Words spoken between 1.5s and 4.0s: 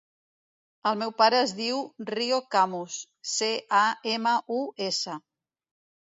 diu Rio Camus: ce, a,